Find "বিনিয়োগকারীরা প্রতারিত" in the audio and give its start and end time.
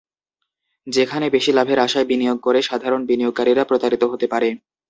3.05-4.03